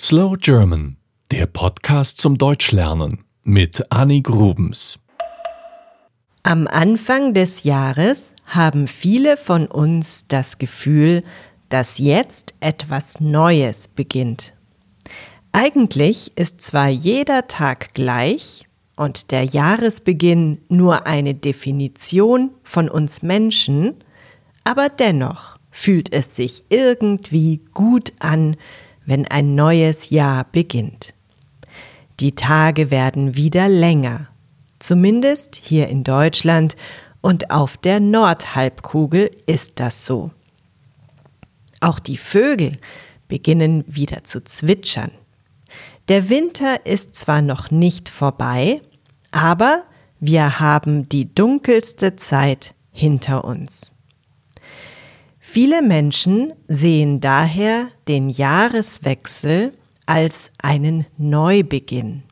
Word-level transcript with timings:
Slow 0.00 0.34
German, 0.36 0.96
der 1.30 1.46
Podcast 1.46 2.18
zum 2.18 2.36
Deutschlernen 2.36 3.24
mit 3.44 3.92
Annie 3.92 4.22
Grubens. 4.22 4.98
Am 6.42 6.66
Anfang 6.66 7.32
des 7.32 7.62
Jahres 7.62 8.34
haben 8.44 8.88
viele 8.88 9.36
von 9.36 9.68
uns 9.68 10.24
das 10.26 10.58
Gefühl, 10.58 11.22
dass 11.68 11.98
jetzt 11.98 12.54
etwas 12.58 13.20
Neues 13.20 13.86
beginnt. 13.86 14.54
Eigentlich 15.52 16.32
ist 16.36 16.60
zwar 16.60 16.88
jeder 16.88 17.46
Tag 17.46 17.94
gleich 17.94 18.66
und 18.96 19.30
der 19.30 19.44
Jahresbeginn 19.44 20.58
nur 20.68 21.06
eine 21.06 21.34
Definition 21.34 22.50
von 22.64 22.88
uns 22.88 23.22
Menschen, 23.22 23.94
aber 24.64 24.88
dennoch 24.88 25.56
fühlt 25.70 26.12
es 26.12 26.34
sich 26.34 26.64
irgendwie 26.68 27.60
gut 27.72 28.12
an, 28.18 28.56
wenn 29.06 29.26
ein 29.26 29.54
neues 29.54 30.10
Jahr 30.10 30.46
beginnt. 30.50 31.14
Die 32.20 32.34
Tage 32.34 32.90
werden 32.90 33.36
wieder 33.36 33.68
länger, 33.68 34.28
zumindest 34.78 35.56
hier 35.56 35.88
in 35.88 36.04
Deutschland 36.04 36.76
und 37.20 37.50
auf 37.50 37.76
der 37.76 38.00
Nordhalbkugel 38.00 39.30
ist 39.46 39.80
das 39.80 40.04
so. 40.06 40.30
Auch 41.80 41.98
die 41.98 42.16
Vögel 42.16 42.72
beginnen 43.28 43.84
wieder 43.86 44.24
zu 44.24 44.44
zwitschern. 44.44 45.10
Der 46.08 46.28
Winter 46.28 46.84
ist 46.84 47.14
zwar 47.14 47.40
noch 47.40 47.70
nicht 47.70 48.08
vorbei, 48.08 48.82
aber 49.30 49.84
wir 50.20 50.60
haben 50.60 51.08
die 51.08 51.34
dunkelste 51.34 52.16
Zeit 52.16 52.74
hinter 52.92 53.44
uns. 53.44 53.93
Viele 55.46 55.82
Menschen 55.82 56.54
sehen 56.68 57.20
daher 57.20 57.88
den 58.08 58.30
Jahreswechsel 58.30 59.74
als 60.06 60.50
einen 60.56 61.04
Neubeginn. 61.18 62.22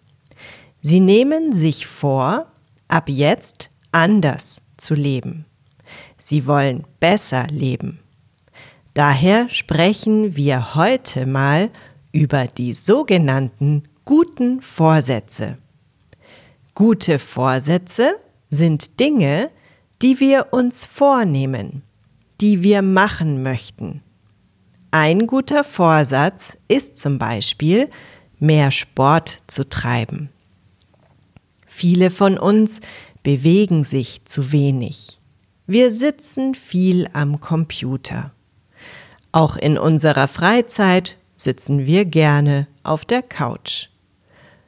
Sie 0.81 0.99
nehmen 0.99 1.53
sich 1.53 1.87
vor, 1.87 2.47
ab 2.89 3.11
jetzt 3.11 3.71
anders 3.93 4.63
zu 4.79 4.95
leben. 4.95 5.45
Sie 6.17 6.47
wollen 6.47 6.85
besser 7.01 7.47
leben. 7.49 8.01
Daher 8.95 9.47
sprechen 9.51 10.35
wir 10.35 10.75
heute 10.75 11.27
mal 11.27 11.69
über 12.13 12.47
die 12.47 12.73
sogenannten 12.73 13.83
guten 14.07 14.63
Vorsätze. 14.63 15.59
Gute 16.75 17.19
Vorsätze 17.19 18.17
sind 18.49 18.99
Dinge, 18.99 19.51
die 20.01 20.19
wir 20.19 20.47
uns 20.53 20.87
vornehmen 20.87 21.83
die 22.43 22.63
wir 22.63 22.83
machen 22.83 23.43
möchten. 23.45 24.03
Ein 24.91 25.29
guter 25.29 25.63
Vorsatz 25.63 26.59
ist 26.69 26.99
zum 26.99 27.17
Beispiel, 27.19 27.89
mehr 28.41 28.73
Sport 28.73 29.41
zu 29.47 29.69
treiben. 29.69 30.29
Viele 31.67 32.11
von 32.11 32.37
uns 32.37 32.81
bewegen 33.23 33.85
sich 33.85 34.25
zu 34.25 34.51
wenig. 34.51 35.21
Wir 35.69 35.93
sitzen 35.93 36.57
viel 36.57 37.09
am 37.13 37.41
Computer. 37.41 38.33
Auch 39.31 39.57
in 39.57 39.79
unserer 39.79 40.27
Freizeit 40.27 41.17
sitzen 41.37 41.87
wir 41.87 42.05
gerne 42.05 42.67
auf 42.83 43.05
der 43.05 43.23
Couch. 43.23 43.89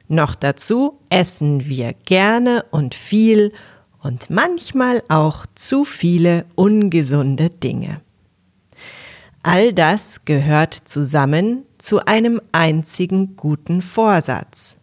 Noch 0.07 0.33
dazu 0.33 0.99
essen 1.09 1.67
wir 1.67 1.93
gerne 1.93 2.63
und 2.71 2.95
viel 2.95 3.51
und 4.05 4.29
manchmal 4.29 5.01
auch 5.07 5.47
zu 5.55 5.83
viele 5.83 6.45
ungesunde 6.53 7.49
Dinge. 7.49 8.01
All 9.41 9.73
das 9.73 10.25
gehört 10.25 10.75
zusammen 10.75 11.63
zu 11.79 12.05
einem 12.05 12.39
einzigen 12.51 13.35
guten 13.35 13.81
Vorsatz. 13.81 14.77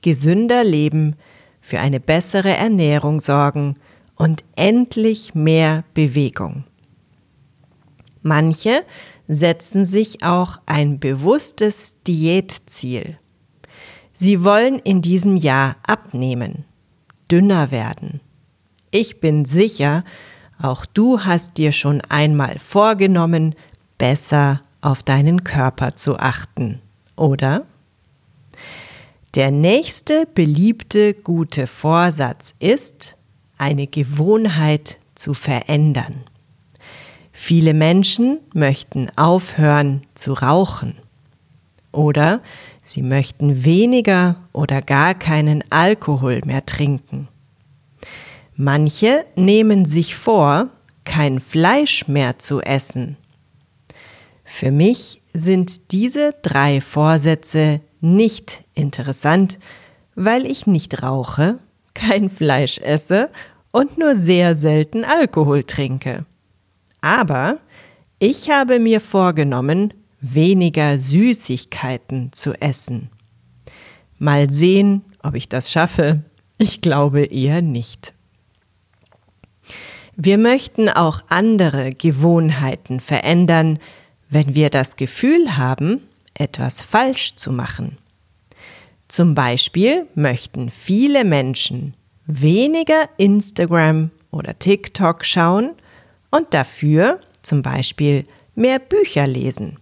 Gesünder 0.00 0.64
leben, 0.64 1.16
für 1.60 1.80
eine 1.80 2.00
bessere 2.00 2.56
Ernährung 2.56 3.20
sorgen 3.20 3.74
und 4.16 4.42
endlich 4.56 5.34
mehr 5.34 5.84
Bewegung. 5.92 6.64
Manche 8.22 8.82
setzen 9.26 9.84
sich 9.84 10.22
auch 10.22 10.58
ein 10.64 10.98
bewusstes 10.98 11.96
Diätziel. 12.06 13.18
Sie 14.14 14.42
wollen 14.42 14.78
in 14.78 15.02
diesem 15.02 15.36
Jahr 15.36 15.76
abnehmen, 15.86 16.64
dünner 17.30 17.70
werden. 17.70 18.22
Ich 18.90 19.20
bin 19.20 19.44
sicher, 19.44 20.04
auch 20.60 20.86
du 20.86 21.20
hast 21.20 21.58
dir 21.58 21.72
schon 21.72 22.00
einmal 22.02 22.58
vorgenommen, 22.58 23.54
besser 23.98 24.62
auf 24.80 25.02
deinen 25.02 25.44
Körper 25.44 25.96
zu 25.96 26.18
achten, 26.18 26.80
oder? 27.16 27.66
Der 29.34 29.50
nächste 29.50 30.26
beliebte 30.26 31.14
gute 31.14 31.66
Vorsatz 31.66 32.54
ist, 32.60 33.16
eine 33.58 33.86
Gewohnheit 33.86 34.98
zu 35.14 35.34
verändern. 35.34 36.24
Viele 37.32 37.74
Menschen 37.74 38.40
möchten 38.54 39.10
aufhören 39.16 40.02
zu 40.14 40.32
rauchen 40.32 40.96
oder 41.92 42.40
sie 42.84 43.02
möchten 43.02 43.64
weniger 43.64 44.36
oder 44.52 44.80
gar 44.80 45.14
keinen 45.14 45.62
Alkohol 45.70 46.40
mehr 46.44 46.64
trinken. 46.64 47.28
Manche 48.60 49.24
nehmen 49.36 49.84
sich 49.84 50.16
vor, 50.16 50.70
kein 51.04 51.38
Fleisch 51.38 52.08
mehr 52.08 52.40
zu 52.40 52.60
essen. 52.60 53.16
Für 54.42 54.72
mich 54.72 55.22
sind 55.32 55.92
diese 55.92 56.34
drei 56.42 56.80
Vorsätze 56.80 57.80
nicht 58.00 58.64
interessant, 58.74 59.60
weil 60.16 60.44
ich 60.44 60.66
nicht 60.66 61.04
rauche, 61.04 61.60
kein 61.94 62.28
Fleisch 62.30 62.78
esse 62.78 63.30
und 63.70 63.96
nur 63.96 64.16
sehr 64.16 64.56
selten 64.56 65.04
Alkohol 65.04 65.62
trinke. 65.62 66.26
Aber 67.00 67.60
ich 68.18 68.50
habe 68.50 68.80
mir 68.80 69.00
vorgenommen, 69.00 69.94
weniger 70.20 70.98
Süßigkeiten 70.98 72.32
zu 72.32 72.54
essen. 72.54 73.08
Mal 74.18 74.50
sehen, 74.50 75.04
ob 75.22 75.36
ich 75.36 75.48
das 75.48 75.70
schaffe. 75.70 76.24
Ich 76.58 76.80
glaube 76.80 77.22
eher 77.22 77.62
nicht. 77.62 78.14
Wir 80.20 80.36
möchten 80.36 80.88
auch 80.88 81.22
andere 81.28 81.90
Gewohnheiten 81.90 82.98
verändern, 82.98 83.78
wenn 84.28 84.56
wir 84.56 84.68
das 84.68 84.96
Gefühl 84.96 85.56
haben, 85.56 86.02
etwas 86.34 86.80
falsch 86.80 87.36
zu 87.36 87.52
machen. 87.52 87.98
Zum 89.06 89.36
Beispiel 89.36 90.06
möchten 90.16 90.70
viele 90.70 91.22
Menschen 91.24 91.94
weniger 92.26 93.08
Instagram 93.16 94.10
oder 94.32 94.58
TikTok 94.58 95.24
schauen 95.24 95.70
und 96.32 96.52
dafür 96.52 97.20
zum 97.42 97.62
Beispiel 97.62 98.26
mehr 98.56 98.80
Bücher 98.80 99.28
lesen 99.28 99.78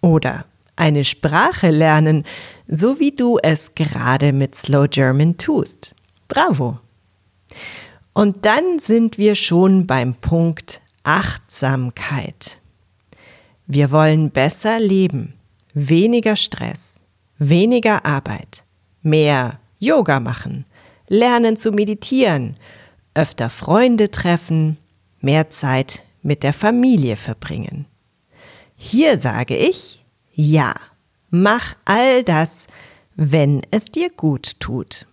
oder 0.00 0.44
eine 0.76 1.02
Sprache 1.02 1.70
lernen, 1.70 2.24
so 2.68 3.00
wie 3.00 3.10
du 3.10 3.40
es 3.42 3.74
gerade 3.74 4.32
mit 4.32 4.54
Slow 4.54 4.86
German 4.86 5.36
tust. 5.38 5.92
Bravo! 6.28 6.78
Und 8.16 8.46
dann 8.46 8.78
sind 8.78 9.18
wir 9.18 9.34
schon 9.34 9.86
beim 9.86 10.14
Punkt 10.14 10.80
Achtsamkeit. 11.02 12.60
Wir 13.66 13.90
wollen 13.90 14.30
besser 14.30 14.80
leben, 14.80 15.34
weniger 15.74 16.34
Stress, 16.34 17.02
weniger 17.36 18.06
Arbeit, 18.06 18.64
mehr 19.02 19.60
Yoga 19.78 20.18
machen, 20.18 20.64
lernen 21.08 21.58
zu 21.58 21.72
meditieren, 21.72 22.56
öfter 23.12 23.50
Freunde 23.50 24.10
treffen, 24.10 24.78
mehr 25.20 25.50
Zeit 25.50 26.02
mit 26.22 26.42
der 26.42 26.54
Familie 26.54 27.16
verbringen. 27.16 27.84
Hier 28.76 29.18
sage 29.18 29.58
ich, 29.58 30.02
ja, 30.32 30.74
mach 31.28 31.76
all 31.84 32.24
das, 32.24 32.66
wenn 33.14 33.60
es 33.70 33.84
dir 33.84 34.08
gut 34.08 34.58
tut. 34.58 35.06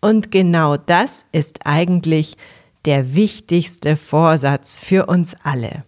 Und 0.00 0.30
genau 0.30 0.76
das 0.76 1.24
ist 1.32 1.60
eigentlich 1.64 2.36
der 2.84 3.14
wichtigste 3.14 3.96
Vorsatz 3.96 4.80
für 4.80 5.06
uns 5.06 5.36
alle. 5.42 5.84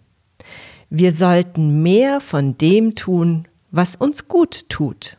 Wir 0.90 1.12
sollten 1.12 1.82
mehr 1.82 2.20
von 2.20 2.58
dem 2.58 2.96
tun, 2.96 3.46
was 3.70 3.94
uns 3.94 4.26
gut 4.26 4.68
tut 4.68 5.16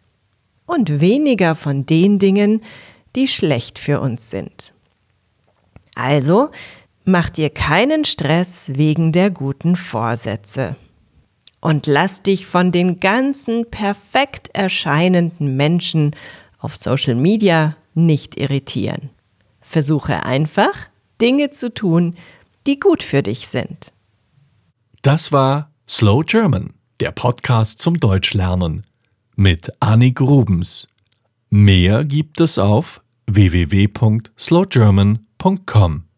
und 0.66 1.00
weniger 1.00 1.56
von 1.56 1.86
den 1.86 2.20
Dingen, 2.20 2.62
die 3.16 3.28
schlecht 3.28 3.80
für 3.80 4.02
uns 4.02 4.30
sind. 4.30 4.74
Also 5.96 6.50
mach 7.06 7.30
dir 7.30 7.50
keinen 7.50 8.06
Stress 8.06 8.72
wegen 8.76 9.12
der 9.12 9.32
guten 9.32 9.76
Vorsätze. 9.76 10.76
Und 11.62 11.88
lass 11.88 12.24
dich 12.24 12.48
von 12.48 12.72
den 12.72 13.00
ganzen 13.00 13.70
perfekt 13.70 14.50
erscheinenden 14.54 15.56
Menschen 15.56 16.16
auf 16.60 16.76
Social 16.76 17.16
Media 17.16 17.76
nicht 17.94 18.38
irritieren. 18.38 19.10
Versuche 19.62 20.26
einfach, 20.26 20.90
Dinge 21.20 21.50
zu 21.52 21.74
tun, 21.74 22.16
die 22.68 22.80
gut 22.80 23.04
für 23.04 23.24
dich 23.24 23.48
sind. 23.48 23.94
Das 25.02 25.32
war 25.32 25.72
Slow 25.88 26.24
German, 26.24 26.74
der 27.00 27.12
Podcast 27.12 27.80
zum 27.80 27.98
Deutschlernen 27.98 28.86
mit 29.36 29.72
Annik 29.80 30.18
Grubens. 30.18 30.88
Mehr 31.50 32.06
gibt 32.06 32.40
es 32.40 32.60
auf 32.60 33.02
www.slowgerman.com. 33.28 36.11